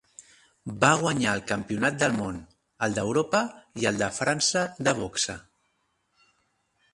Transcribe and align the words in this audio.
Va 0.83 0.87
guanyar 1.01 1.33
el 1.39 1.43
campionat 1.51 1.99
del 2.03 2.15
món, 2.21 2.39
el 2.87 2.95
d’Europa 2.95 3.43
i 3.83 3.87
el 3.91 4.01
de 4.01 4.09
França 4.21 4.65
de 4.89 4.95
boxa. 5.03 5.37